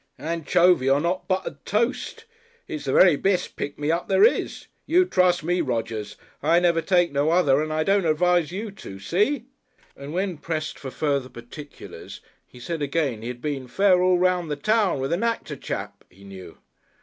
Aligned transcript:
"Anchovy 0.17 0.89
on 0.89 1.05
'ot 1.05 1.27
buttered 1.27 1.63
toast. 1.63 2.25
It's 2.67 2.85
the 2.85 2.91
very 2.91 3.15
best 3.17 3.55
pick 3.55 3.77
me 3.77 3.91
up 3.91 4.07
there 4.07 4.23
is. 4.23 4.65
You 4.87 5.05
trust 5.05 5.43
me, 5.43 5.61
Rodgers. 5.61 6.17
I 6.41 6.59
never 6.59 6.81
take 6.81 7.11
no 7.11 7.29
other 7.29 7.61
and 7.61 7.71
I 7.71 7.83
don't 7.83 8.07
advise 8.07 8.51
you 8.51 8.71
to. 8.71 8.97
See?" 8.97 9.45
And 9.95 10.11
when 10.11 10.39
pressed 10.39 10.79
for 10.79 10.89
further 10.89 11.29
particulars, 11.29 12.19
he 12.47 12.59
said 12.59 12.81
again 12.81 13.21
he 13.21 13.27
had 13.27 13.41
been 13.43 13.67
"fair 13.67 14.01
all 14.01 14.17
round 14.17 14.49
the 14.49 14.55
town, 14.55 14.99
with 14.99 15.13
a 15.13 15.17
Nactor 15.17 15.57
chap" 15.61 16.03
he 16.09 16.23
knew. 16.23 16.57